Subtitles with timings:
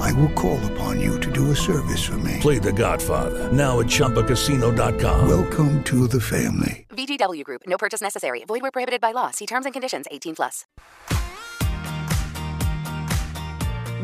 [0.00, 2.38] I will call upon you to do a service for me.
[2.40, 5.28] Play The Godfather now at ChumbaCasino.com.
[5.28, 6.86] Welcome to the family.
[6.90, 7.62] VGW Group.
[7.66, 8.44] No purchase necessary.
[8.44, 9.30] Void where prohibited by law.
[9.30, 10.06] See terms and conditions.
[10.10, 10.64] 18 plus.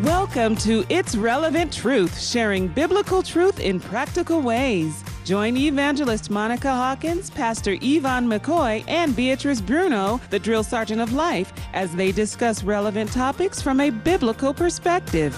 [0.04, 5.02] Welcome to It's Relevant Truth, sharing biblical truth in practical ways.
[5.24, 11.52] Join evangelist Monica Hawkins, Pastor Yvonne McCoy, and Beatrice Bruno, the drill sergeant of life,
[11.74, 15.36] as they discuss relevant topics from a biblical perspective.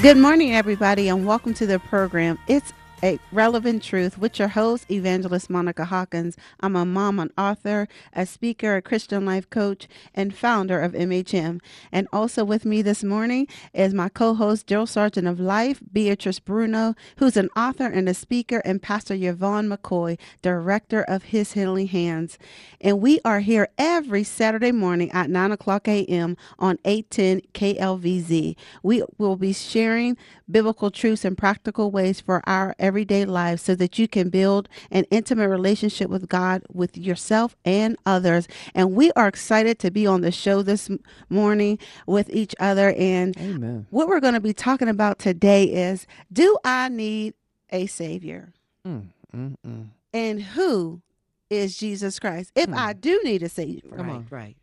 [0.00, 2.38] Good morning, everybody, and welcome to the program.
[2.46, 6.36] It's a relevant truth with your host, Evangelist Monica Hawkins.
[6.60, 11.60] I'm a mom, an author, a speaker, a Christian life coach, and founder of MHM.
[11.92, 16.94] And also with me this morning is my co-host, Drill Sergeant of Life, Beatrice Bruno,
[17.18, 22.36] who's an author and a speaker, and Pastor Yvonne McCoy, director of His Healing Hands.
[22.80, 26.36] And we are here every Saturday morning at 9 o'clock a.m.
[26.58, 28.56] on 810 KLVZ.
[28.82, 30.16] We will be sharing
[30.50, 35.04] biblical truths and practical ways for our everyday lives so that you can build an
[35.10, 38.48] intimate relationship with God, with yourself, and others.
[38.74, 40.90] And we are excited to be on the show this
[41.28, 42.92] morning with each other.
[42.96, 43.86] And Amen.
[43.90, 47.34] what we're going to be talking about today is Do I need
[47.70, 48.52] a Savior?
[48.86, 49.86] Mm, mm, mm.
[50.12, 51.02] And who
[51.50, 52.52] is Jesus Christ?
[52.54, 54.26] If I do need a Savior, Come on.
[54.30, 54.56] Right.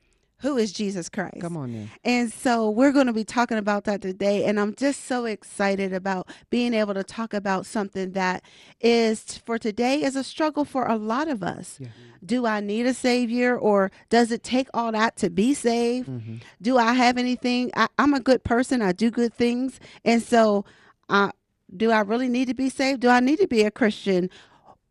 [0.45, 1.41] Who is Jesus Christ?
[1.41, 1.87] Come on now.
[2.03, 4.45] And so we're going to be talking about that today.
[4.45, 8.43] And I'm just so excited about being able to talk about something that
[8.79, 11.79] is for today is a struggle for a lot of us.
[11.79, 11.87] Yeah.
[12.23, 16.09] Do I need a savior or does it take all that to be saved?
[16.09, 16.35] Mm-hmm.
[16.61, 17.71] Do I have anything?
[17.75, 18.83] I, I'm a good person.
[18.83, 19.79] I do good things.
[20.03, 20.63] And so
[21.09, 21.31] uh,
[21.75, 23.01] do I really need to be saved?
[23.01, 24.29] Do I need to be a Christian?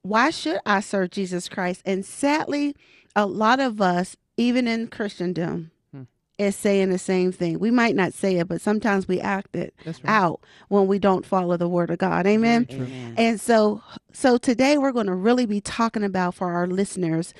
[0.02, 1.80] Why should I serve Jesus Christ?
[1.84, 2.74] And sadly,
[3.14, 6.02] a lot of us, even in Christendom, Hmm.
[6.38, 7.58] is saying the same thing.
[7.58, 10.00] We might not say it, but sometimes we act it right.
[10.04, 12.26] out when we don't follow the word of God.
[12.26, 12.66] Amen.
[12.70, 13.14] Amen.
[13.16, 17.32] And so so today we're going to really be talking about for our listeners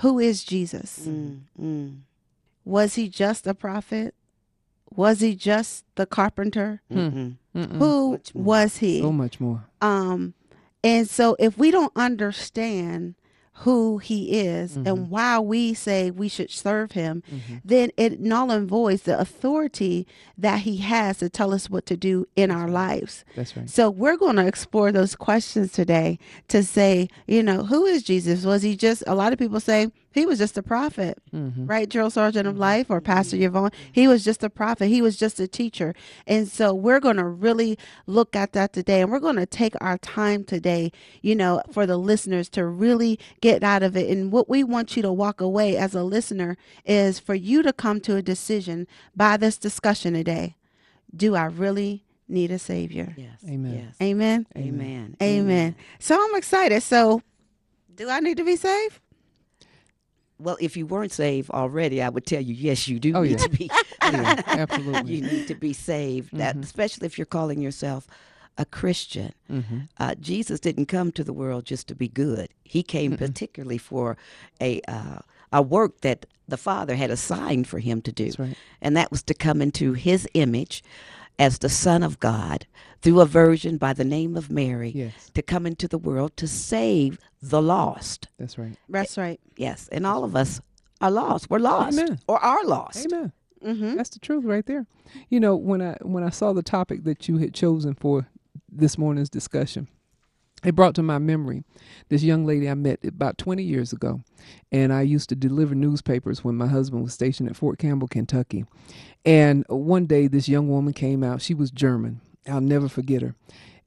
[0.00, 1.06] who is Jesus?
[1.08, 1.96] Mm, mm,
[2.64, 4.14] Was he just a prophet?
[4.94, 6.82] Was he just the carpenter?
[6.92, 7.36] Mm-mm.
[7.54, 9.00] Who was he?
[9.00, 9.64] So much more.
[9.80, 10.34] Um,
[10.84, 13.14] and so if we don't understand
[13.60, 14.86] who he is Mhm.
[14.86, 17.60] and why we say we should serve him, Mhm.
[17.64, 20.06] then it null and voids the authority
[20.36, 23.24] that he has to tell us what to do in our lives.
[23.34, 23.68] That's right.
[23.68, 26.18] So we're going to explore those questions today
[26.48, 28.44] to say, you know, who is Jesus?
[28.44, 31.66] Was he just, a lot of people say he was just a prophet, Mm-hmm.
[31.66, 31.88] right?
[31.88, 33.70] Drill Sergeant of Life or Pastor Yvonne.
[33.92, 34.86] He was just a prophet.
[34.88, 35.94] He was just a teacher.
[36.26, 39.02] And so we're going to really look at that today.
[39.02, 40.90] And we're going to take our time today,
[41.20, 44.08] you know, for the listeners to really get out of it.
[44.10, 46.56] And what we want you to walk away as a listener
[46.86, 50.56] is for you to come to a decision by this discussion today.
[51.14, 53.14] Do I really need a savior?
[53.18, 53.38] Yes.
[53.46, 53.74] Amen.
[53.74, 53.96] Yes.
[54.00, 54.46] Amen.
[54.56, 55.16] Amen.
[55.22, 55.76] Amen.
[55.98, 56.82] So I'm excited.
[56.82, 57.20] So
[57.94, 59.00] do I need to be saved?
[60.38, 63.30] Well, if you weren't saved already, I would tell you, yes, you do Oh, need
[63.32, 63.36] yeah.
[63.36, 63.70] to be.
[64.02, 65.14] Yeah, absolutely.
[65.16, 66.36] you need to be saved.
[66.36, 66.62] That, Mhm.
[66.62, 68.06] especially if you're calling yourself
[68.56, 69.32] a Christian.
[69.50, 69.78] Mm-hmm.
[69.98, 72.48] Uh, Jesus didn't come to the world just to be good.
[72.62, 74.16] He came particularly for
[74.60, 75.18] a uh,
[75.52, 78.56] a work that the Father had assigned for him to do, That's right.
[78.80, 80.84] and that was to come into His image
[81.38, 82.66] as the Son of God
[83.02, 85.30] through a virgin by the name of Mary Yes.
[85.34, 88.28] to come into the world to save the lost.
[88.38, 88.76] That's right.
[88.88, 89.38] That's right.
[89.56, 90.60] Yes, and all of us
[91.00, 91.50] are lost.
[91.50, 92.18] We're lost Amen.
[92.26, 93.06] or are lost.
[93.06, 93.32] Amen.
[93.64, 93.96] Mm-hmm.
[93.96, 94.86] That's the truth right there.
[95.28, 98.28] You know, when I when I saw the topic that you had chosen for
[98.70, 99.88] this morning's discussion,
[100.66, 101.64] it brought to my memory
[102.08, 104.22] this young lady I met about 20 years ago.
[104.70, 108.64] And I used to deliver newspapers when my husband was stationed at Fort Campbell, Kentucky.
[109.24, 111.42] And one day, this young woman came out.
[111.42, 112.20] She was German.
[112.48, 113.34] I'll never forget her.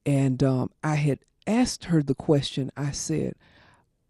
[0.06, 3.36] And um, I had asked her the question I said,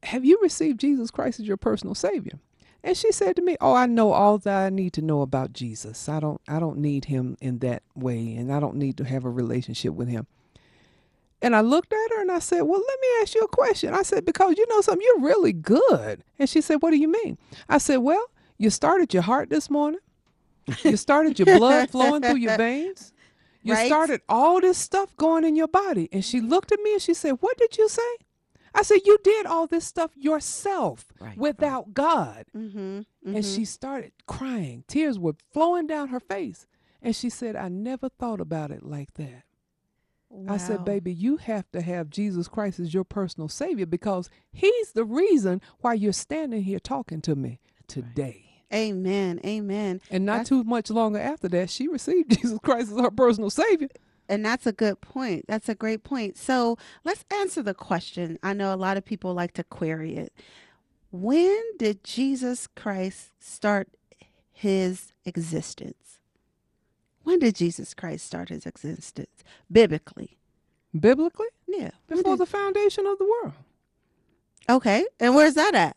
[0.04, 2.40] Have you received Jesus Christ as your personal Savior?
[2.84, 5.52] And she said to me, "Oh, I know all that I need to know about
[5.52, 6.08] Jesus.
[6.08, 9.26] I don't I don't need him in that way and I don't need to have
[9.26, 10.28] a relationship with him."
[11.42, 13.94] And I looked at her and I said, "Well, let me ask you a question."
[13.94, 17.08] I said, "Because you know something, you're really good." And she said, "What do you
[17.08, 17.38] mean?"
[17.70, 18.26] I said, "Well,
[18.58, 20.02] You started your heart this morning.
[20.84, 23.14] You started your blood flowing through your veins.
[23.64, 23.88] You Right.
[23.88, 26.10] started all this stuff going in your body.
[26.12, 28.12] And she looked at me and she said, What did you say?
[28.76, 32.46] I said, You did all this stuff yourself Right, without God.
[32.56, 33.02] Mm-hmm.
[33.36, 34.84] And she started crying.
[34.88, 36.68] Tears were flowing down her face.
[37.02, 39.44] And she said, I never thought about it like that.
[40.48, 44.92] I said, baby, you have to have Jesus Christ as your personal savior because he's
[44.92, 48.46] the reason why you're standing here talking to me today.
[48.72, 49.40] Amen.
[49.44, 50.02] Amen.
[50.12, 53.50] And not That's- too much longer after that, she received Jesus Christ as her personal
[53.50, 53.88] savior.
[54.28, 55.46] And that's a good point.
[55.48, 56.38] That's a great point.
[56.38, 58.38] So let's answer the question.
[58.44, 60.32] I know a lot of people like to query it.
[61.12, 63.90] When did Jesus Christ start
[64.52, 66.09] his existence?
[67.24, 69.44] When did Jesus Christ start his existence?
[69.72, 70.38] Biblically.
[70.98, 71.92] Biblically, Yeah.
[72.08, 73.54] before the foundation of the world.
[74.70, 75.06] Okay.
[75.20, 75.96] And where's that at?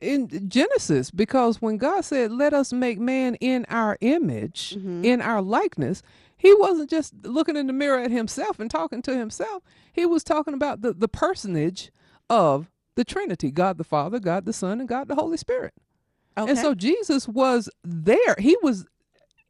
[0.00, 5.04] in Genesis because when God said, "Let us make man in our image, Mhm.
[5.04, 6.02] in our likeness,"
[6.38, 9.62] He wasn't just looking in the mirror at Himself and talking to Himself.
[9.92, 11.92] He was talking about the the personage
[12.30, 15.74] of the Trinity: God the Father, God the Son, and God the Holy Spirit.
[16.38, 16.48] Okay.
[16.48, 18.36] And so Jesus was there.
[18.38, 18.86] He was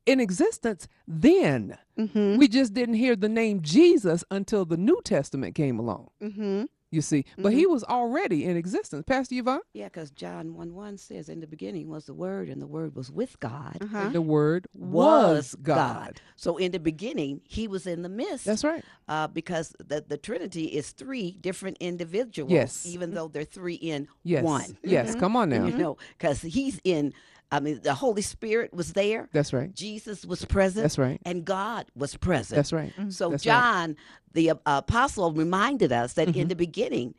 [0.07, 1.77] in existence then.
[1.99, 2.37] mm-hmm.
[2.37, 6.09] We just didn't hear the name Jesus until the New Testament came along.
[6.23, 6.65] Mm-hmm.
[6.93, 9.05] You see, but he was already in existence.
[9.07, 12.61] Pastor Yvonne, Yeah, because John 1 1 says, In the beginning was the Word, and
[12.61, 13.79] the Word was with God.
[13.81, 14.09] Uh-huh.
[14.09, 16.21] the Word was God.
[16.35, 18.45] So in the beginning, He was in the midst.
[18.45, 18.85] That's right.
[19.07, 22.85] Uh, because the, the Trinity is three different individuals, Yes.
[22.87, 24.43] even though they're three in Yes.
[24.43, 24.77] one.
[24.83, 25.15] Yes.
[25.15, 25.67] Come on now.
[25.67, 27.13] You know, because He's in,
[27.53, 29.29] I mean, the Holy Spirit was there.
[29.33, 29.75] That's right.
[29.75, 30.85] Jesus was present.
[30.85, 31.21] That's right.
[31.25, 32.57] And God was present.
[32.57, 32.93] That's right.
[33.09, 33.53] So That's right.
[33.53, 33.97] John,
[34.33, 37.15] the uh, apostle, reminded us that in the beginning,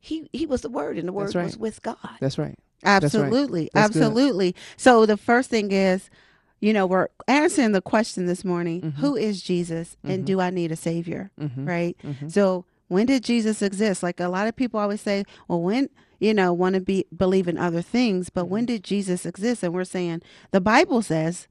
[0.00, 1.44] he he was the Word, and the Word Mm-hmm.
[1.44, 1.96] Was with God.
[2.20, 2.58] That's right.
[2.82, 3.22] That's right.
[3.24, 3.70] Absolutely.
[3.72, 4.02] That's good.
[4.02, 4.54] Absolutely.
[4.76, 6.10] So the first thing is,
[6.60, 9.00] you know, we're answering the question this morning Mm-hmm.
[9.00, 11.30] who is Jesus and do I need a savior?
[11.40, 11.66] Mhm.
[11.66, 11.96] Right?
[12.02, 12.30] Mhm.
[12.32, 14.02] So when did Jesus exist?
[14.02, 15.88] Like a lot of people always say, well, when,
[16.24, 18.52] you know, want to be believe in other things, but Mm-hmm.
[18.54, 19.62] when did Jesus exist?
[19.62, 21.46] And we're saying the Bible says,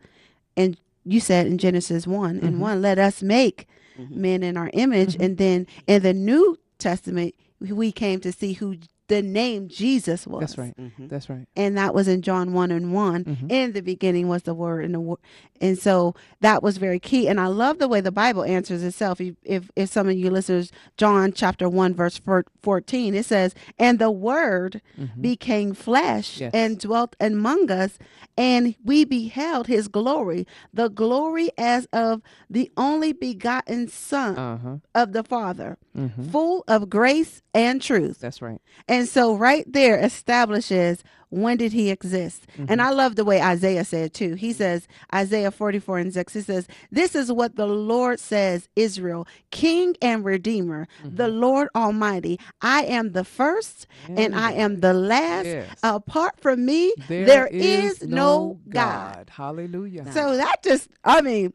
[0.55, 2.47] and you said in Genesis one Mm-hmm.
[2.47, 3.67] and one, let us make
[4.09, 5.15] men in our image.
[5.23, 8.75] And then in the New Testament, we came to see who
[9.13, 10.73] the name Jesus was That's right.
[10.99, 11.45] That's right.
[11.55, 13.51] and that was in John 1 and one Mm-hmm.
[13.51, 15.19] In the beginning was the word and the word.
[15.61, 17.27] And so that was very key.
[17.29, 19.21] And I love the way the Bible answers itself.
[19.21, 22.19] If, if, if some of you listeners, John chapter 1, verse
[22.61, 24.81] 14, it says, And the word
[25.19, 26.43] became flesh Mm-hmm.
[26.43, 26.51] Yes.
[26.53, 27.97] and dwelt among us,
[28.37, 34.75] and we beheld his glory, the glory as of the only begotten Son Uh huh.
[34.95, 36.31] of the Father, Mhm.
[36.31, 38.19] full of grace and truth.
[38.19, 38.59] That's right.
[38.87, 41.03] And so right there establishes
[41.33, 42.45] when did he exist.
[42.57, 42.79] And mm-hmm.
[42.79, 44.35] I love the way Isaiah said too.
[44.35, 49.27] He says, Isaiah 44 and 6, he says, This is what the Lord says, Israel,
[49.49, 51.15] King and Redeemer, mm-hmm.
[51.15, 52.39] the Lord Almighty.
[52.61, 54.57] I am the first and I mm.
[54.57, 55.45] am the last.
[55.45, 55.75] Yes.
[55.81, 59.31] Apart from me, there is, no God.
[59.31, 60.11] Hallelujah.
[60.11, 61.53] So that just, I mean,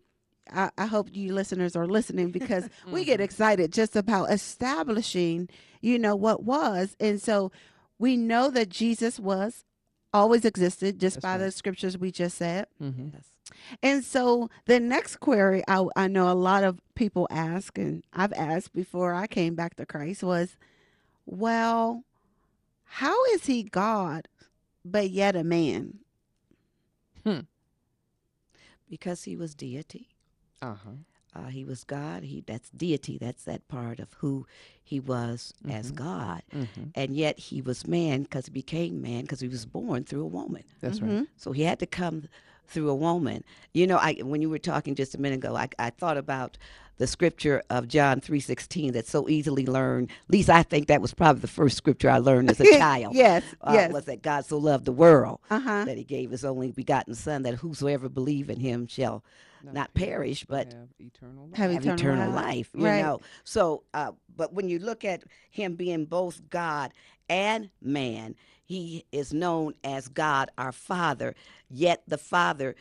[0.53, 5.49] I, I hope you listeners are listening because we get excited just about establishing,
[5.81, 6.97] you know, what was.
[7.01, 7.51] And so
[7.99, 9.65] we know that Jesus was
[10.15, 12.67] always existed just That's by the scriptures we just said.
[12.83, 13.13] Mhm.
[13.83, 18.33] And so the next query I, I know a lot of people ask, and I've
[18.35, 20.57] asked before I came back to Christ, was,
[21.27, 22.05] well,
[22.85, 24.29] how is he God,
[24.85, 25.99] but yet a man?
[28.89, 30.09] because he was deity.
[30.63, 30.91] Uh huh.
[31.35, 32.23] Uh, he was God.
[32.25, 33.19] He that's deity.
[33.19, 34.47] That's that part of who
[34.83, 36.43] he was as God.
[36.55, 36.91] Mhm.
[36.95, 40.27] And yet he was man because he became man because he was born through a
[40.27, 40.65] woman.
[40.81, 41.17] That's Mm-hmm.
[41.19, 41.27] right.
[41.37, 42.25] So he had to come
[42.67, 43.45] through a woman.
[43.73, 46.57] You know, I when you were talking just a minute ago, I, I thought about
[46.97, 50.11] the scripture of John three sixteen that's so easily learned.
[50.11, 53.15] At least I think that was probably the first scripture I learned as a child.
[53.15, 53.93] Yes, uh, yes.
[53.93, 55.85] was that God so loved the world Uh-huh.
[55.85, 59.23] that He gave His only begotten Son, that whosoever believe in Him shall
[59.63, 61.57] not, perish but Have eternal life.
[61.59, 62.45] Have have eternal eternal, life.
[62.45, 62.71] life.
[62.75, 63.03] You Right.
[63.03, 63.21] know.
[63.45, 66.93] So, uh, but when you look at him being both God
[67.29, 68.35] and man,
[68.65, 71.35] he is known as God, our Father.
[71.71, 72.75] Yet the Father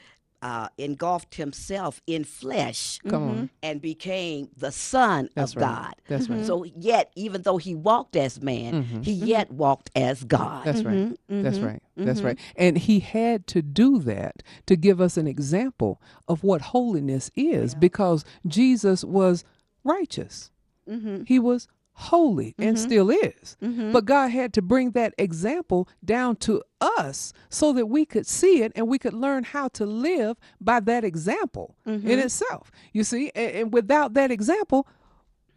[0.47, 3.37] uh, engulfed himself in flesh Come Mm-hmm.
[3.39, 3.49] on.
[3.67, 5.67] and became the Son That's of right.
[5.67, 5.93] God.
[6.07, 6.45] That's right.
[6.45, 9.03] So yet, even though he walked as man, Mhm.
[9.03, 10.63] he yet walked as God.
[10.65, 10.95] That's right.
[10.95, 11.41] Mm-hmm.
[11.43, 11.81] That's right.
[11.97, 12.39] That's right.
[12.55, 14.35] And he had to do that
[14.67, 19.43] to give us an example of what holiness is because Jesus was
[19.83, 20.51] righteous.
[20.89, 21.23] Mm-hmm.
[21.25, 21.67] He was
[21.99, 23.57] holy and still is.
[23.59, 23.91] Mhm.
[23.91, 28.61] But God had to bring that example down to us so that we could see
[28.61, 32.71] it and we could learn how to live by that example in itself.
[32.93, 34.87] You see, and, and without that example,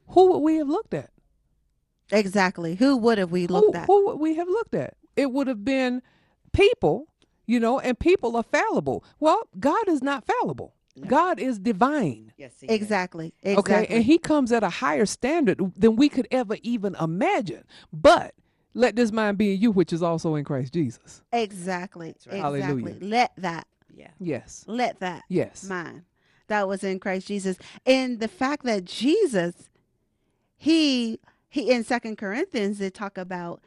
[0.09, 1.11] who would we have looked at?
[2.11, 2.75] Exactly.
[2.77, 3.87] Who would have we who, looked at?
[3.87, 4.97] who would we have looked at?
[5.17, 6.01] It would have been
[6.53, 7.09] people,
[7.47, 9.05] you know, and people are fallible.
[9.21, 10.75] Well, God is not fallible.
[11.07, 12.33] God is divine.
[12.37, 12.73] Yes, he is.
[12.73, 13.33] Exactly.
[13.43, 13.75] Exactly.
[13.75, 17.65] Okay, and he comes at a higher standard than we could ever even imagine.
[17.93, 18.35] But
[18.75, 21.23] let this mind be in you, which is also in Christ Jesus.
[21.33, 22.15] exactly.
[22.27, 22.37] right.
[22.37, 22.61] Exactly.
[22.61, 22.97] Hallelujah.
[23.01, 23.67] Let that.
[23.95, 24.11] Yeah.
[24.19, 24.65] Yes.
[24.67, 25.23] Let that.
[25.29, 25.65] Yes.
[25.65, 26.03] Mind
[26.49, 27.57] That was in Christ Jesus.
[27.85, 29.71] And the fact that Jesus,
[30.57, 31.19] he
[31.49, 33.63] he in Second Corinthians they talk about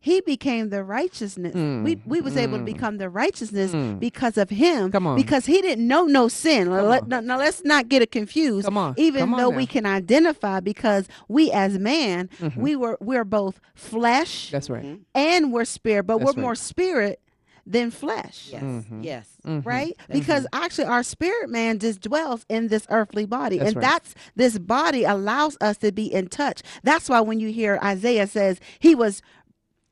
[0.00, 1.54] he became the righteousness.
[1.54, 4.88] we we was able to become the righteousness because of him.
[4.88, 4.92] Mm.
[4.92, 5.16] Come on.
[5.16, 6.68] Because he didn't know no sin.
[6.68, 8.64] Now, Let, now, now, let's not get it confused.
[8.66, 8.94] Come on.
[8.96, 9.56] Even Come though now.
[9.56, 12.60] we can identify because we as man, Mm-hmm.
[12.60, 14.98] we were we're both flesh That's right.
[15.14, 17.20] and we're spirit, but That's we're more spirit
[17.66, 18.62] than flesh Yes.
[18.62, 19.02] Mm-hmm.
[19.02, 19.28] Yes.
[19.44, 19.94] right?
[20.10, 23.82] Because actually, our spirit man just dwells in this earthly body, That's and right.
[23.90, 26.62] that's this body allows us to be in touch.
[26.82, 29.20] That's why when you hear Isaiah says he was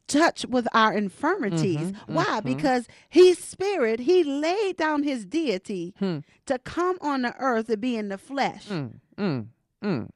[0.07, 2.41] touched with our infirmities, Mm-hmm, why?
[2.41, 4.01] Because he's spirit.
[4.01, 6.19] He laid down his deity Hmm.
[6.47, 9.47] to come on the earth to be in the flesh, Mm, mm,
[9.83, 10.09] mm.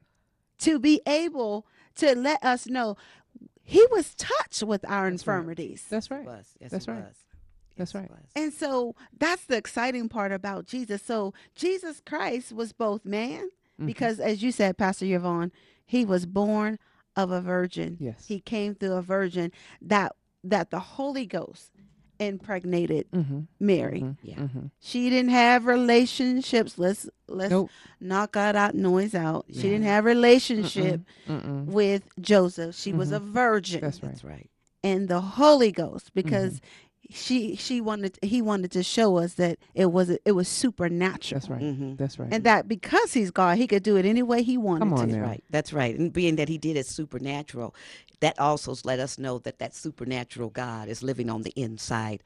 [0.58, 1.66] to be able
[1.96, 2.96] to let us know.
[3.62, 5.34] He was touched with our That's right.
[5.36, 5.84] infirmities.
[5.88, 6.26] That's right.
[6.60, 7.04] Yes, That's right.
[7.04, 7.14] was.
[7.76, 8.10] That's right.
[8.36, 11.02] And so that's the exciting part about Jesus.
[11.02, 13.86] So Jesus Christ was both man, Mm-hmm.
[13.86, 15.50] because as you said, Pastor Yvonne,
[15.86, 16.78] he was born
[17.16, 17.96] of a virgin.
[18.00, 18.26] Yes.
[18.26, 19.52] He came through a virgin
[19.82, 20.14] that
[20.44, 21.70] that the Holy Ghost
[22.18, 23.40] impregnated Mm-hmm.
[23.58, 24.04] Mary.
[24.22, 24.36] Yeah.
[24.36, 24.66] Mm-hmm.
[24.78, 26.78] She didn't have relationships.
[26.78, 27.70] Let's let's Nope.
[28.00, 29.46] knock all that noise out.
[29.52, 31.64] She didn't have relationship Mm-mm.
[31.66, 32.74] with Joseph.
[32.76, 33.86] She was a virgin Mm-hmm.
[33.86, 34.10] That's right.
[34.12, 34.50] That's right.
[34.84, 36.12] and the Holy Ghost Mm-hmm.
[36.28, 36.60] because
[37.08, 41.40] she she wanted he wanted to show us that it was it was supernatural.
[41.40, 41.60] That's right.
[41.62, 41.96] Mhm.
[41.96, 42.28] That's right.
[42.32, 45.00] And that because he's God, he could do it any way he wanted Come on
[45.00, 45.06] to.
[45.06, 45.26] That's now.
[45.26, 45.44] right.
[45.50, 45.98] That's right.
[45.98, 47.74] And being that he did it supernatural,
[48.20, 52.22] that also let us know that that supernatural God is living on the inside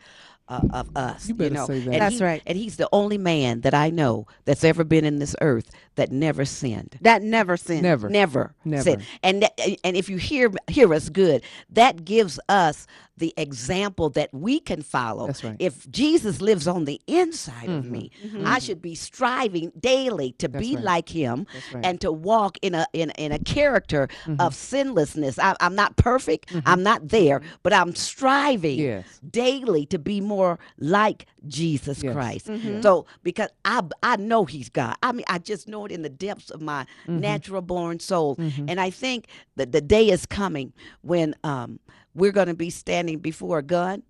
[0.48, 1.28] uh, of us.
[1.28, 1.66] You better know?
[1.66, 1.92] say that.
[1.92, 2.42] And That's he- right.
[2.46, 6.12] And he's the only man that I know that's ever been in this earth that
[6.12, 6.98] never sinned.
[7.00, 7.82] That never sinned.
[7.82, 8.10] Never.
[8.10, 8.82] Never, Never.
[8.82, 9.02] sinned.
[9.22, 14.32] And that, and if you hear hear us good, that gives us the example that
[14.32, 15.26] we can follow.
[15.26, 15.56] That's right.
[15.58, 17.92] If Jesus lives on the inside of mm-hmm.
[17.92, 18.46] me, mm-hmm.
[18.46, 20.84] I should be striving daily to That's be right.
[20.84, 21.84] like Him right.
[21.84, 24.40] and to walk in a in, in a character mm-hmm.
[24.40, 25.38] of sinlessness.
[25.38, 26.52] I, I'm not perfect.
[26.66, 29.20] I'm not there, but I'm striving Yes.
[29.30, 32.12] daily to be more like Jesus Yes.
[32.12, 32.50] Christ.
[32.82, 34.96] So because I I know He's God.
[35.02, 38.80] I mean, I just know it in the depths of my natural born soul, and
[38.80, 41.78] I think that the day is coming when um,
[42.14, 44.02] we're going to be standing before a gun.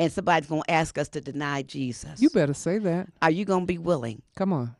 [0.00, 2.22] And somebody's going to ask us to deny Jesus.
[2.22, 3.08] You better say that.
[3.20, 4.76] Are you going to be willing Come on.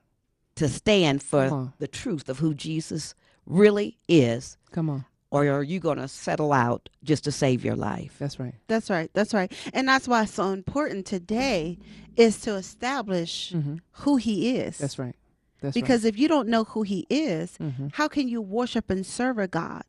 [0.54, 4.58] to stand for the truth of who Jesus really is?
[4.70, 5.06] Come on.
[5.32, 8.14] Or are you going to settle out just to save your life?
[8.20, 8.54] That's right.
[8.68, 9.10] That's right.
[9.12, 9.52] That's right.
[9.74, 11.78] And that's why it's so important today
[12.16, 13.52] is to establish
[13.90, 14.76] who he is.
[14.76, 14.82] Mm-hmm.
[14.84, 15.16] That's right.
[15.60, 17.88] That's because if you don't know who he is, Mm-hmm.
[17.92, 19.82] how can you worship and serve a God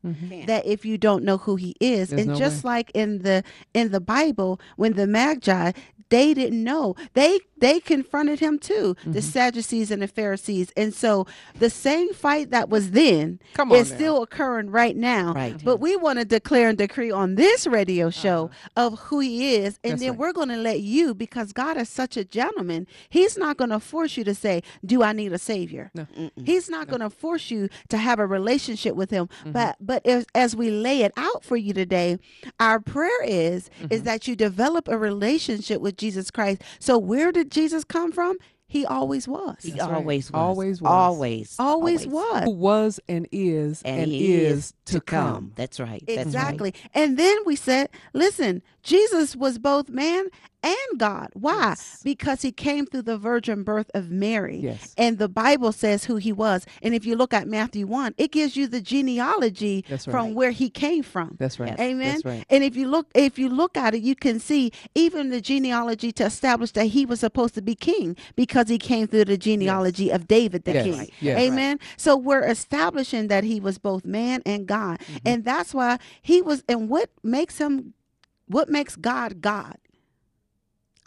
[0.46, 2.08] that if you don't know who he is?
[2.10, 2.70] There's and no just way.
[2.70, 3.42] like in the
[3.74, 5.72] in the Bible, when the Magi
[6.08, 9.12] they didn't know, they they confronted him too, Mm-hmm.
[9.12, 10.72] the Sadducees and the Pharisees.
[10.76, 11.24] And so
[11.60, 13.96] the same fight that was then Come on is now.
[13.96, 15.32] still occurring right now.
[15.34, 15.62] Right.
[15.62, 19.78] But we want to declare and decree on this radio show of who he is.
[19.84, 19.90] And Uh-huh.
[19.90, 20.18] That's then right.
[20.18, 23.78] we're going to let you, because God is such a gentleman, he's not going to
[23.78, 25.59] force you to say, Do I need a savior?
[25.94, 26.06] No.
[26.44, 29.28] He's not going to force you to have a relationship with him.
[29.40, 29.52] Mm-hmm.
[29.52, 32.18] But but as, as we lay it out for you today,
[32.58, 33.92] our prayer is Mm-hmm.
[33.92, 36.62] is that you develop a relationship with Jesus Christ.
[36.78, 38.36] So where did Jesus come from?
[38.66, 39.56] He always was.
[39.62, 39.96] He That's right.
[39.96, 40.38] always was.
[40.38, 40.90] Always was.
[40.90, 41.56] Always.
[41.58, 42.44] always was.
[42.44, 45.52] Who was and is and, And, he is, to come.
[45.56, 46.02] That's right.
[46.06, 46.26] That's right.
[46.26, 46.74] Exactly.
[46.94, 50.26] And then we said, listen, Jesus was both man
[50.62, 51.28] and God.
[51.34, 51.70] Why?
[51.70, 52.00] Yes.
[52.04, 54.58] Because he came through the virgin birth of Mary.
[54.58, 54.94] Yes.
[54.98, 56.66] And the Bible says who he was.
[56.82, 60.50] And if you look at Matthew 1, it gives you the genealogy That's from where
[60.50, 61.36] he came from.
[61.38, 61.78] That's right.
[61.78, 62.12] Amen.
[62.14, 62.44] That's right.
[62.50, 66.12] And if you look if you look at it, you can see even the genealogy
[66.12, 70.10] to establish that he was supposed to be king because he came through the genealogy
[70.10, 70.84] of David the Yes.
[70.84, 70.98] king.
[70.98, 71.12] Right.
[71.20, 71.38] Yes.
[71.40, 71.78] Amen.
[71.96, 74.98] So we're establishing that he was both man and God.
[75.00, 75.16] Mm-hmm.
[75.26, 77.94] And that's why he was and what makes him
[78.46, 79.76] what makes God God?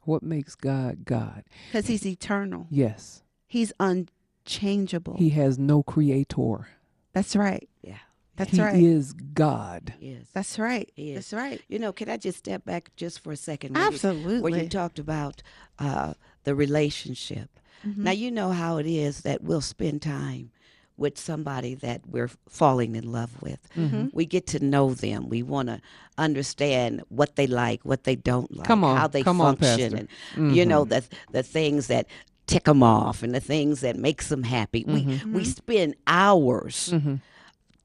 [0.05, 1.43] What makes God God?
[1.72, 2.67] Because he's eternal.
[2.69, 3.24] Yes.
[3.48, 5.15] He's unchangeable.
[5.17, 6.67] He has no creator.
[7.13, 7.69] that's right.
[7.81, 7.98] Yeah.
[8.36, 8.75] That's he right.
[8.75, 9.93] He is God.
[10.00, 10.25] Yes.
[10.33, 10.89] That's right.
[10.95, 11.15] He is.
[11.29, 11.62] That's right.
[11.67, 13.75] You know, can I just step back just for a second?
[13.75, 15.43] Where you- where you talked about
[15.79, 17.60] uh, the relationship.
[17.86, 18.03] Mm-hmm.
[18.05, 20.51] Now, you know how it is that we'll spend time
[20.97, 23.59] with somebody that we're falling in love with.
[23.75, 24.07] Mm-hmm.
[24.13, 25.29] We get to know them.
[25.29, 25.81] We want to
[26.17, 29.91] understand what they like, what they don't like, Come on, how they come on, function,
[29.93, 30.07] Pastor.
[30.35, 32.07] and you know the the things that
[32.45, 34.83] tick them off and the things that makes them happy.
[34.83, 35.33] Mm-hmm.
[35.33, 36.93] We we spend hours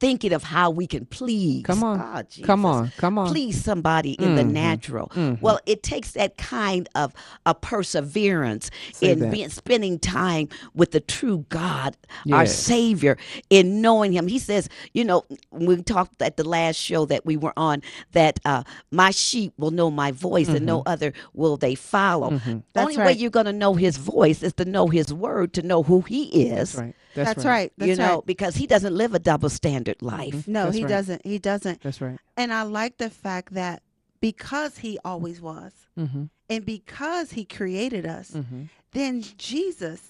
[0.00, 1.64] thinking of how we can please.
[1.64, 2.00] Come on.
[2.00, 2.93] Ah, Come on.
[2.97, 3.28] Come on.
[3.28, 5.11] Please somebody in the natural.
[5.40, 7.12] Well, it takes that kind of
[7.47, 11.97] a perseverance Say in being spending time with the true God,
[12.33, 13.17] our Savior,
[13.50, 14.28] in knowing Him.
[14.28, 18.40] He says, you know, we talked at the last show that we were on that
[18.45, 22.31] uh, my sheep will know my voice, and no other will they follow.
[22.31, 25.52] The That's only way you're going to know His voice is to know His word,
[25.55, 26.75] to know who He is.
[26.76, 26.95] Right.
[27.14, 27.72] That's, That's right.
[27.78, 28.26] That's you know, right.
[28.26, 30.46] because He doesn't live a double standard life.
[30.46, 30.88] No, That's he right.
[30.88, 31.26] doesn't.
[31.26, 31.80] He doesn't.
[31.82, 32.18] That's right.
[32.36, 33.82] And I like the fact that
[34.20, 36.24] because he always was, Mm-hmm.
[36.48, 38.62] and because he created us, Mm-hmm.
[38.92, 40.00] then Jesus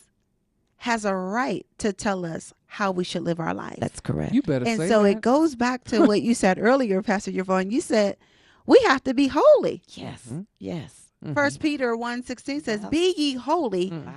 [0.82, 3.78] has a right to tell us how we should live our life.
[3.80, 4.32] That's correct.
[4.32, 5.08] You better and say so that.
[5.10, 7.70] it goes back to what you said earlier, Pastor Yvonne.
[7.70, 8.16] You said
[8.66, 9.82] we have to be holy.
[9.88, 10.30] Yes.
[10.58, 11.34] Yes, Mm-hmm.
[11.34, 14.12] First Peter 1 16 says, Be ye holy Mm.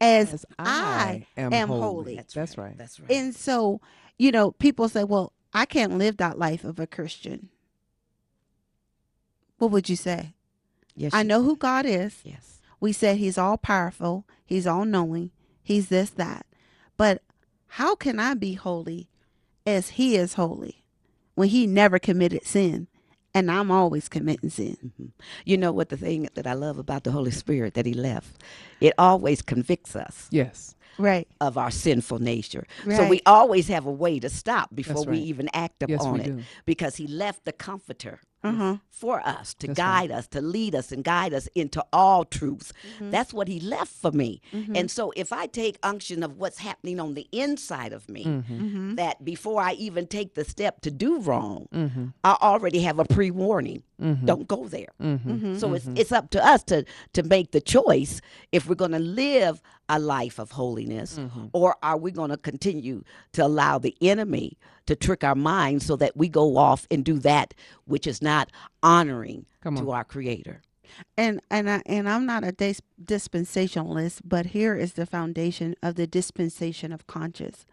[0.00, 2.16] As, As I, am, holy.
[2.16, 2.76] That's right.
[2.76, 3.10] That's right.
[3.10, 3.80] And so,
[4.18, 7.48] you know, people say, Well, I can't live that life of a Christian.
[9.58, 10.34] What would you say?
[10.94, 12.20] yes, I you- know who God is.
[12.24, 12.60] Yes.
[12.78, 15.30] We said he's all powerful, he's all knowing,
[15.62, 16.44] he's this, that.
[16.98, 17.22] But
[17.68, 19.08] how can I be holy
[19.66, 20.84] as he is holy
[21.34, 22.86] when he never committed sin
[23.36, 24.76] and I'm always committing sin?
[24.84, 25.06] Mm-hmm.
[25.44, 28.42] You know what the thing that I love about the Holy Spirit that He left?
[28.80, 30.74] It always convicts us Yes.
[30.98, 31.28] Right.
[31.40, 32.66] of our sinful nature.
[32.84, 32.96] Right.
[32.96, 36.14] So we always have a way to stop before That's we even act Yes, upon
[36.14, 36.42] we it do.
[36.64, 38.20] because He left the Comforter.
[38.46, 38.76] Uh-huh.
[38.90, 42.72] For us to That's guide us, to lead us, and guide us into all truth.
[42.94, 43.10] Mm-hmm.
[43.10, 44.40] That's what he left for me.
[44.74, 48.94] And so, if I take unction of what's happening on the inside of me, Mm-hmm.
[48.94, 51.68] that before I even take the step to do wrong,
[52.24, 53.82] I already have a pre warning.
[54.24, 54.92] Don't go there.
[55.02, 55.56] Mm-hmm.
[55.58, 58.20] So it's it's up to us to to make the choice
[58.52, 61.20] if we're going to live a life of holiness,
[61.52, 65.96] or are we going to continue to allow the enemy to trick our minds so
[65.96, 68.50] that we go off and do that which is not
[68.82, 70.62] honoring Come to our Creator.
[71.16, 75.96] And and I, and I'm not a dis- dispensationalist, but here is the foundation of
[75.96, 77.66] the dispensation of conscious.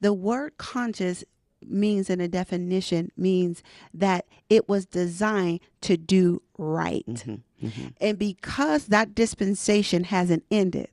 [0.00, 1.24] The word conscious
[1.66, 7.04] means in a definition means that it was designed to do right.
[7.06, 7.66] Mm-hmm.
[7.66, 7.86] Mm-hmm.
[8.00, 10.88] And because that dispensation hasn't ended,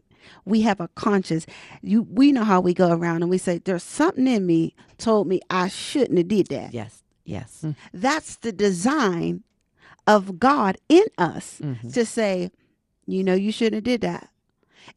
[0.46, 1.46] we have a conscience.
[1.82, 5.28] You we know how we go around and we say there's something in me told
[5.28, 6.74] me I shouldn't have did that.
[6.74, 7.62] Yes, yes.
[7.64, 7.76] Mm.
[7.94, 9.44] That's the design
[10.08, 11.90] of God in us mm-hmm.
[11.90, 12.52] to say,
[13.06, 14.30] you know, you shouldn't have did that.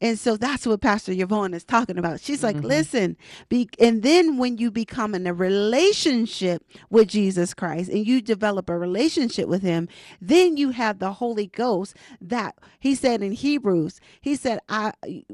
[0.01, 2.19] And so that's what Pastor Yvonne is talking about.
[2.19, 2.67] She's like, mm-hmm.
[2.67, 3.17] listen,
[3.49, 8.69] be, and then when you become in a relationship with Jesus Christ and you develop
[8.69, 9.87] a relationship with him,
[10.21, 14.93] then you have the Holy Ghost that he said in Hebrews, he said, I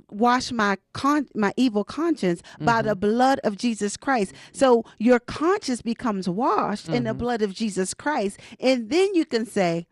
[0.09, 2.99] wash my con- my evil conscience by the mm-hmm.
[2.99, 4.33] blood of Jesus Christ.
[4.51, 7.19] So your conscience becomes washed in the mm-hmm.
[7.19, 8.39] blood of Jesus Christ.
[8.59, 9.87] And then you can say,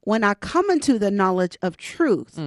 [0.00, 2.38] when I come into the knowledge of truth,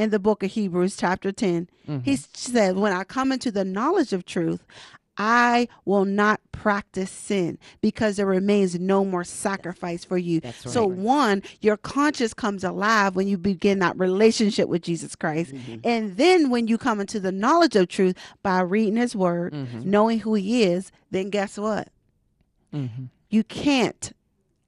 [0.00, 2.14] in the book of Hebrews, chapter 10, he mm-hmm.
[2.32, 4.64] said, When I come into the knowledge of truth,
[5.18, 10.40] I will not practice sin because there remains no more sacrifice for you.
[10.40, 15.52] That's So, one, your conscience comes alive when you begin that relationship with Jesus Christ.
[15.52, 15.80] Mm-hmm.
[15.84, 19.82] And then, when you come into the knowledge of truth by reading his word, mm-hmm.
[19.84, 21.88] knowing who he is, then guess what?
[23.28, 24.12] You can't,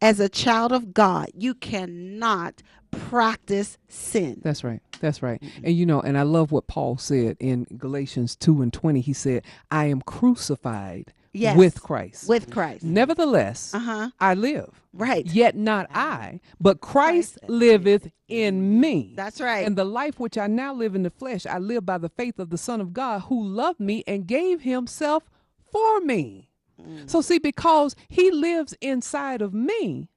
[0.03, 4.41] as a child of God, you cannot practice sin.
[4.45, 4.81] That's right.
[5.01, 5.43] That's right.
[5.65, 9.01] And you know, and I love what Paul said in Galatians 2 and 20.
[9.01, 11.57] He said, I am crucified Yes.
[11.57, 12.29] with Christ.
[12.29, 12.85] With Christ.
[12.85, 14.11] Nevertheless, Uh-huh.
[14.21, 14.83] I live.
[14.93, 15.25] Right.
[15.27, 19.15] Yet not I, but Christ liveth in me.
[19.17, 19.67] That's right.
[19.67, 22.39] And the life which I now live in the flesh, I live by the faith
[22.39, 25.23] of the Son of God who loved me and gave himself
[25.71, 26.51] for me.
[26.87, 27.09] Mm.
[27.11, 30.09] So, see, because he lives inside of me,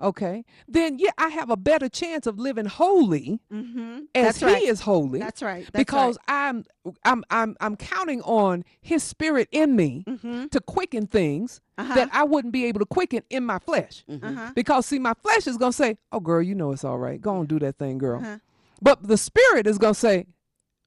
[0.00, 3.98] okay, then yeah, I have a better chance of living holy Mm-hmm.
[4.14, 4.62] as That's he right.
[4.62, 5.18] is holy.
[5.18, 5.64] That's right.
[5.64, 6.64] That's because I'm
[7.04, 10.04] I'm I'm I'm counting on his spirit in me
[10.50, 11.92] to quicken things Mm-hmm.
[11.92, 11.94] Uh-huh.
[11.94, 14.04] that I wouldn't be able to quicken in my flesh.
[14.10, 14.50] Uh-huh.
[14.54, 17.20] Because see, my flesh is gonna say, "Oh, girl, you know it's all right.
[17.20, 18.38] Go on, do that thing, girl." Uh-huh.
[18.82, 20.26] But the spirit is gonna say,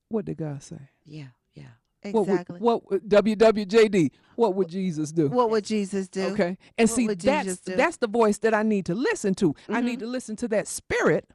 [0.10, 1.28] "What did God say?" Yeah, yeah.
[2.04, 2.60] Exactly.
[2.60, 4.12] What would, what WWJD?
[4.36, 5.28] What would Jesus do?
[5.30, 6.28] What would Jesus do?
[6.28, 6.58] Okay.
[6.78, 9.54] And What see that's that's the voice that I need to listen to.
[9.70, 9.86] I Mm-hmm.
[9.86, 11.30] need to listen to that spirit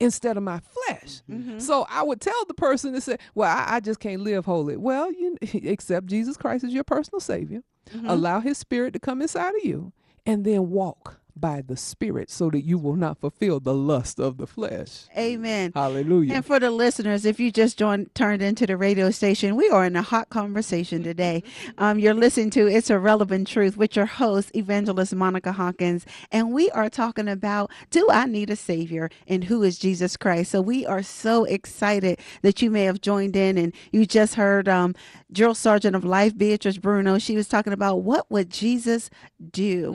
[0.00, 1.22] instead of my flesh.
[1.30, 1.58] Mm-hmm.
[1.58, 4.76] So I would tell the person to say, "Well, I, I just can't live holy."
[4.76, 7.62] Well, you accept Jesus Christ as your personal savior.
[7.90, 8.08] Mm-hmm.
[8.08, 9.92] Allow his spirit to come inside of you
[10.26, 14.36] and then walk by the spirit so that you will not fulfill the lust of
[14.36, 15.04] the flesh.
[15.16, 15.72] Amen.
[15.74, 16.34] Hallelujah.
[16.34, 19.84] And for the listeners, if you just joined, turned into the radio station, we are
[19.84, 21.42] in a hot conversation today.
[21.76, 26.06] Um, you're listening to It's a Relevant Truth with your host, Evangelist Monica Hawkins.
[26.30, 29.10] And we are talking about Do I Need a Savior?
[29.26, 30.52] and who is Jesus Christ?
[30.52, 34.68] So we are so excited that you may have joined in and you just heard
[34.68, 34.94] um,
[35.32, 37.18] Drill Sergeant of Life, Beatrice Bruno.
[37.18, 39.10] She was talking about what would Jesus
[39.50, 39.92] do?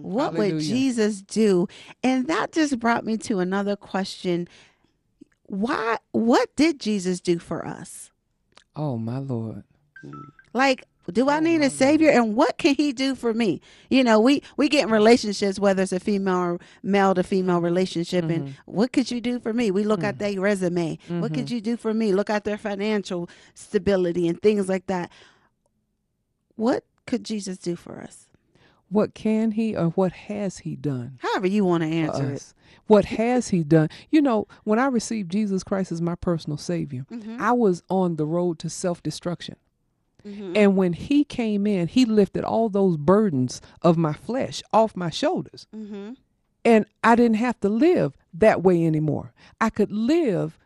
[0.00, 0.74] What would Hallelujah.
[0.78, 1.68] Jesus do?
[2.02, 4.48] And that just brought me to another question.
[5.44, 8.10] Why what did jesus do for us?
[8.76, 9.64] Oh my Lord.
[10.52, 12.10] like do i oh, need a savior?
[12.10, 13.62] And what can he do for me?
[13.88, 17.60] You know we we get in relationships whether it's a female or male to female
[17.60, 18.52] relationship and mm-hmm.
[18.66, 19.70] what could you do for me?
[19.70, 20.18] We look at mm.
[20.18, 20.98] their resume.
[21.08, 21.54] What could mm-hmm.
[21.54, 22.12] you do for me?
[22.12, 25.10] Look at their financial stability and things like that.
[26.56, 28.27] What could jesus do for us
[28.90, 31.18] What can he or what has he done?
[31.20, 32.54] however you want to answer it?
[32.86, 33.88] What has he done?
[34.10, 37.36] You know, when I received Jesus Christ as my personal savior, Mm-hmm.
[37.40, 39.56] I was on the road to self destruction.
[40.24, 45.08] And when he came in, he lifted all those burdens of my flesh off my
[45.08, 45.66] shoulders.
[45.74, 46.14] Mm-hmm.
[46.66, 49.32] And I didn't have to live that way anymore.
[49.58, 50.58] I could live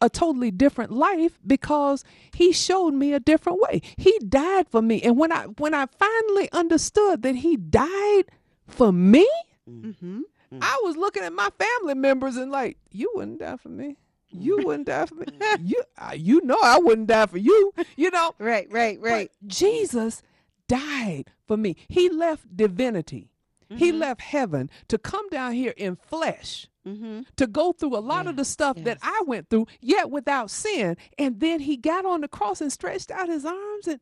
[0.00, 3.82] a totally different life because he showed me a different way.
[3.96, 5.02] He died for me.
[5.02, 8.24] And when I when I finally understood that he died
[8.66, 9.28] for me,
[9.68, 10.20] Mm-hmm.
[10.60, 13.96] I was looking at my family members and like, you wouldn't die for me.
[14.30, 15.26] You wouldn't die for me.
[15.60, 15.82] You,
[16.14, 17.72] you know, I wouldn't die for you.
[17.96, 20.22] You know, right right right but Jesus
[20.68, 21.76] died for me.
[21.88, 23.30] He left divinity.
[23.68, 23.98] He Mm-hmm.
[23.98, 26.68] left heaven to come down here in flesh.
[26.86, 27.22] mm-hmm.
[27.36, 30.96] To go through a lot of the stuff that I went through, yet without sin.
[31.18, 34.00] And then he got on the cross and stretched out his arms and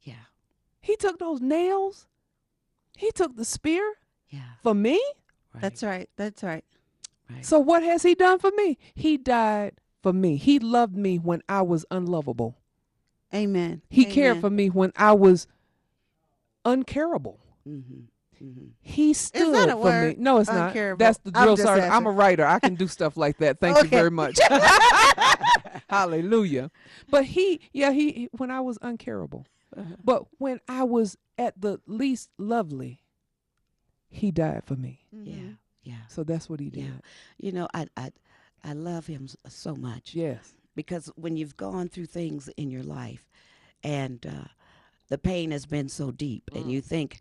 [0.00, 0.24] Yeah.
[0.80, 2.06] he took those nails.
[2.96, 3.94] He took the spear
[4.30, 4.54] Yeah.
[4.62, 5.00] for me.
[5.52, 5.60] Right.
[5.62, 6.64] that's right that's right
[7.30, 7.44] right.
[7.44, 8.76] So what has he done for me?
[8.94, 10.36] He died for me.
[10.36, 12.56] He loved me when I was unlovable.
[13.34, 15.46] amen He cared for me when I was
[16.64, 17.38] uncareable.
[17.68, 18.00] Mm-hmm.
[18.42, 18.66] Mm-hmm.
[18.80, 20.18] He stood that a for word?
[20.18, 20.22] me.
[20.22, 20.70] No, it's not.
[20.74, 20.98] Uncareable.
[20.98, 21.92] That's the drill just sergeant.
[21.92, 22.44] I'm a writer.
[22.46, 23.60] I can do stuff like that.
[23.60, 24.38] Thank you very much.
[25.88, 26.70] Hallelujah.
[27.10, 29.46] But he, yeah, he he- when I was uncareable,
[29.76, 29.96] Uh-huh.
[30.04, 33.00] but when I was at the least lovely,
[34.08, 35.00] he died for me.
[35.12, 35.54] Yeah.
[35.82, 36.02] Yeah.
[36.08, 36.84] So that's what he did.
[36.84, 36.90] Yeah.
[37.38, 38.10] You know, I I
[38.64, 40.14] I love him so much.
[40.14, 40.54] Yes.
[40.74, 43.24] because when you've gone through things in your life
[43.82, 44.48] and uh,
[45.08, 47.20] the pain has been so deep and you think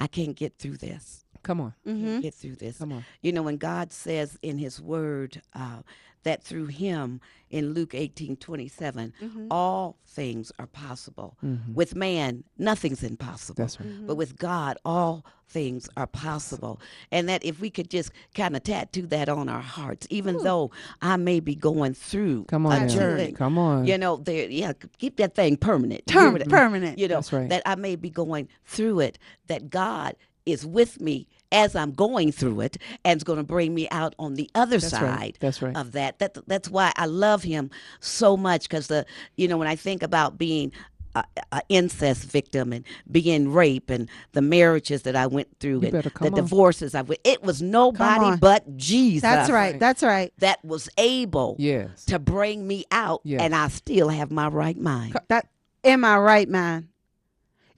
[0.00, 1.72] i can't get through this Come on.
[1.86, 2.20] Mm-hmm.
[2.20, 3.04] get through this Come on.
[3.22, 5.80] you know when god says in his word uh,
[6.22, 9.46] that through him in luke 18 27 Mm-hmm.
[9.50, 11.36] all things are possible
[11.72, 13.88] with man nothing's impossible That's right.
[13.88, 14.06] Mm-hmm.
[14.06, 16.80] but with god all things are possible
[17.10, 20.70] and that if we could just kind of tattoo that on our hearts even though
[21.02, 22.82] i may be going through Come a on.
[22.82, 22.88] now.
[22.88, 23.86] journey Come on.
[23.86, 26.02] you know, there, yeah, keep that thing permanent.
[26.06, 26.98] You Term, what I- permanent.
[26.98, 27.48] You know, That's right.
[27.48, 30.14] that I may be going through it, that God
[30.46, 34.14] is with me as I'm going through it and it's going to bring me out
[34.18, 35.00] on the other That's right.
[35.00, 35.76] side That's right.
[35.76, 36.18] of that.
[36.18, 40.02] That that's why I love him so much because the you know when I think
[40.02, 40.72] about being
[41.16, 45.88] a, a incest victim and being raped and the marriages that I went through You
[45.88, 46.34] and the on.
[46.34, 49.22] divorces I went, it was nobody but Jesus.
[49.22, 49.76] That's right.
[49.80, 50.32] That's right.
[50.38, 52.04] That was able Yes.
[52.04, 53.40] to bring me out, Yes.
[53.42, 55.16] and I still have my right mind.
[55.26, 55.48] That
[55.82, 56.89] am I right, man?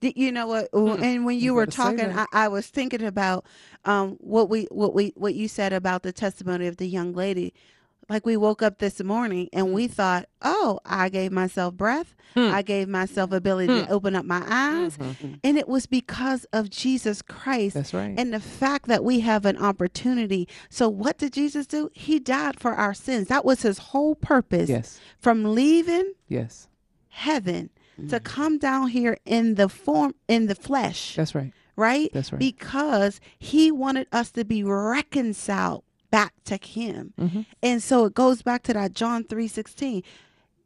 [0.02, 0.70] You know what?
[0.72, 2.26] Mm, and when you, You were talking, I.
[2.32, 3.46] I was thinking about
[3.84, 7.54] um, what we what we what you said about the testimony of the young lady.
[8.08, 9.90] Like we woke up this morning and we mm.
[9.90, 12.14] thought, "Oh, I gave myself breath.
[12.34, 12.50] Hmm.
[12.52, 13.86] I gave myself ability hmm.
[13.86, 15.34] to open up my eyes." Mm-hmm.
[15.44, 17.74] And it was because of Jesus Christ.
[17.74, 18.14] That's right.
[18.18, 20.48] And the fact that we have an opportunity.
[20.68, 21.90] So what did Jesus do?
[21.94, 23.28] He died for our sins.
[23.28, 24.68] That was his whole purpose.
[24.68, 25.00] Yes.
[25.18, 26.68] From leaving Yes.
[27.08, 27.70] heaven
[28.08, 31.52] to come down here in the form in the flesh That's right.
[31.76, 32.38] right That's right.
[32.38, 37.42] because he wanted us to be reconciled back to him Mm-hmm.
[37.62, 40.02] and so it goes back to that john 3.16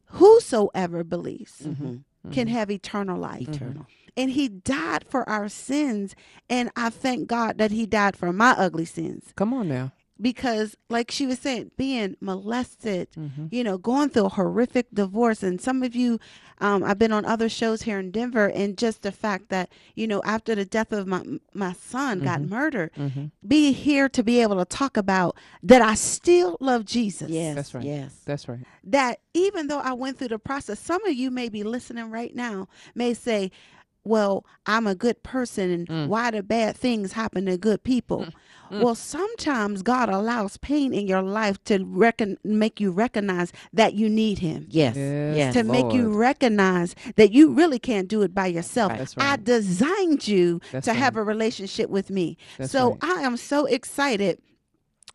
[0.07, 2.31] whosoever believes Mm-hmm.
[2.33, 3.87] can have eternal life Eternal.
[4.17, 6.15] and he died for our sins
[6.51, 9.93] and i thank god that he died for my ugly sins Come on now.
[10.21, 13.47] Because like she was saying being molested Mm-hmm.
[13.51, 16.19] you know going through a horrific divorce and some of you
[16.59, 20.07] um, i've been on other shows here in denver and just the fact that you
[20.07, 21.23] know after the death of my
[21.55, 22.51] my son got Mm-hmm.
[22.51, 22.91] murdered
[23.47, 27.55] be here to be able to talk about that i still love jesus Yes.
[27.55, 27.85] That's right.
[27.85, 28.15] Yes.
[28.25, 28.61] That's right.
[28.85, 32.35] that even though I went through the process, some of you may be listening right
[32.35, 33.51] now, may say,
[34.07, 36.07] well, I'm a good person and Mm.
[36.09, 38.27] why do bad things happen to good people?
[38.71, 44.09] Well, sometimes God allows pain in your life to reckon make you recognize that you
[44.09, 44.67] need him.
[44.71, 44.97] Yes.
[44.97, 45.55] Yes, Yes.
[45.55, 48.93] To make you recognize that you really can't do it by yourself.
[48.97, 52.37] That's I designed you That's to have a relationship with me.
[52.59, 52.99] That's so right.
[53.05, 54.39] I am so excited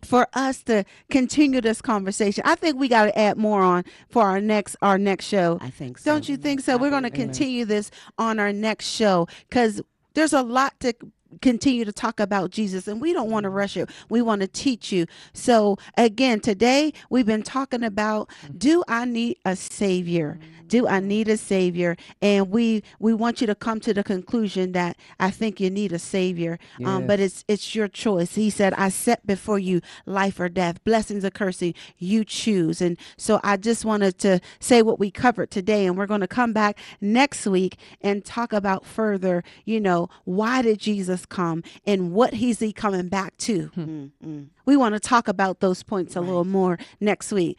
[0.03, 2.43] for us to continue this conversation.
[2.45, 5.57] I think we got to add more on for our next our next show.
[5.61, 6.11] I think so.
[6.11, 6.77] Don't you think so?
[6.77, 9.81] We're going to continue this on our next show cuz
[10.13, 10.93] there's a lot to
[11.41, 13.57] continue to talk about Jesus and we don't want to mm-hmm.
[13.57, 13.89] rush it.
[14.09, 15.05] We want to teach you.
[15.33, 20.39] So again, today we've been talking about do I need a savior?
[20.41, 20.60] Mm-hmm.
[20.71, 21.97] Do I need a savior?
[22.21, 25.91] And we we want you to come to the conclusion that I think you need
[25.91, 26.57] a savior.
[26.85, 28.35] Um, but it's it's your choice.
[28.35, 31.73] He said, "I set before you life or death, blessings or cursing.
[31.97, 36.05] You choose." And so I just wanted to say what we covered today, and we're
[36.05, 39.43] going to come back next week and talk about further.
[39.65, 43.71] You know, why did Jesus come, and what he's he coming back to?
[43.75, 44.43] Mm-hmm.
[44.65, 47.57] We want to talk about those points a little more next week.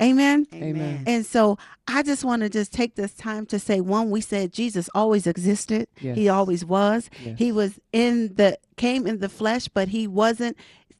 [0.00, 0.46] Amen.
[0.54, 1.04] Amen.
[1.06, 4.52] And so I just want to just take this time to say one, we said
[4.52, 5.88] Jesus always existed.
[5.96, 7.10] He always was.
[7.24, 7.38] Yes.
[7.38, 10.56] He was in the came in the flesh, but he wasn't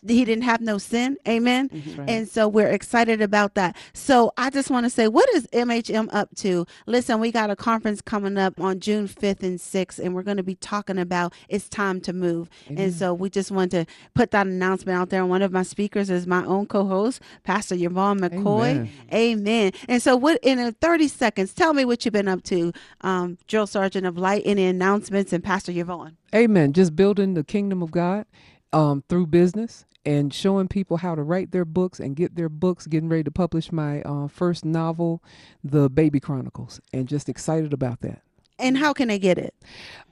[0.07, 1.17] he didn't have no sin.
[1.29, 1.71] Amen.
[1.97, 2.11] right.
[2.11, 3.77] And so we're excited about that.
[3.93, 6.67] So I just want to say, what is MHM up to?
[6.87, 10.37] Listen, we got a conference coming up on June 5th and 6th, and we're going
[10.37, 12.51] to be talking about it's time to move.
[12.69, 15.21] And so we just want to put that announcement out there.
[15.21, 18.71] And one of my speakers is my own co-host, Pastor Yvonne McCoy.
[18.71, 18.91] Amen.
[19.13, 19.73] Amen.
[19.89, 23.39] And so, what in uh, 30 seconds, tell me what you've been up to, um,
[23.47, 26.17] Drill Sergeant of Life, any announcements, and Pastor Yvonne.
[26.35, 26.73] Amen.
[26.73, 28.27] Just building the kingdom of God
[28.73, 32.87] um, through business and showing people how to write their books and get their books.
[32.87, 35.23] Getting ready to publish my uh, first novel,
[35.63, 38.23] The Baby Chronicles, and just excited about that.
[38.59, 39.55] And how can they get it?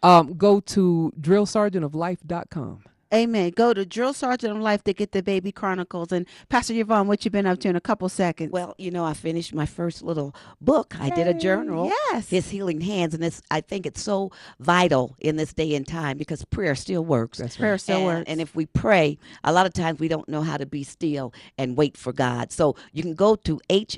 [0.03, 2.85] Um, go to drillsergeantoflife.com.
[3.13, 3.51] Amen.
[3.57, 6.13] Go to Drill Sergeant of Life to get the Baby Chronicles.
[6.13, 8.53] And Pastor Yvonne, what you been up to in a couple seconds?
[8.53, 10.95] Well, you know, I finished my first little book.
[11.01, 11.87] I did a journal.
[11.87, 12.29] yes.
[12.31, 13.43] His healing hands, and it's.
[13.51, 17.39] I think it's so vital in this day and time because prayer still works.
[17.39, 18.31] That's Prayer still and, works.
[18.31, 21.33] And if we pray, a lot of times we don't know how to be still
[21.59, 22.53] and wait for God.
[22.53, 23.97] So you can go to hhhands.net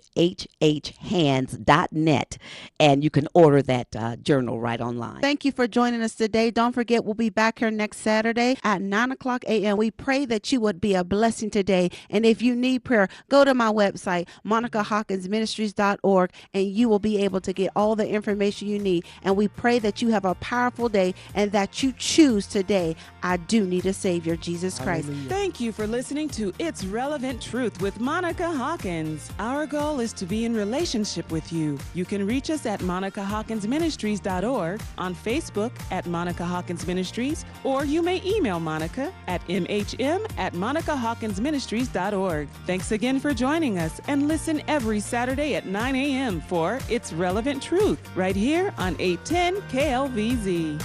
[2.80, 5.20] and you can order that uh, journal right online.
[5.20, 6.50] Thank you for joining us today.
[6.50, 9.76] Don't forget, we'll be back here next Saturday at 9 o'clock a.m.
[9.76, 11.90] We pray that you would be a blessing today.
[12.10, 17.40] And if you need prayer, go to my website, monicahawkinsministries.org, and you will be able
[17.40, 19.04] to get all the information you need.
[19.22, 22.94] And we pray that you have a powerful day and that you choose today.
[23.22, 25.08] I do need a Savior, Jesus Christ.
[25.28, 29.30] Thank you for listening to It's Relevant Truth with Monica Hawkins.
[29.38, 31.78] Our goal is to be in relationship with you.
[31.94, 38.22] You can reach us at monicahawkinsministries.org, on Facebook at Monica Hawkins Ministries, or you may
[38.24, 38.91] email Monica
[39.26, 42.48] at mhm at monicahawkinsministries.org.
[42.66, 46.40] Thanks again for joining us and listen every Saturday at 9 a.m.
[46.40, 50.82] for It's Relevant Truth right here on 810 KLVZ.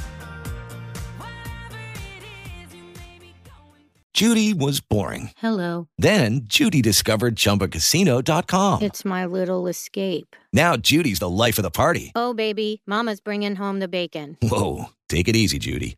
[4.17, 5.29] Judy was boring.
[5.37, 5.89] Hello.
[5.99, 8.81] Then Judy discovered ChumbaCasino.com.
[8.81, 10.35] It's my little escape.
[10.51, 12.13] Now Judy's the life of the party.
[12.15, 14.35] Oh, baby, Mama's bringing home the bacon.
[14.41, 15.97] Whoa, take it easy, Judy.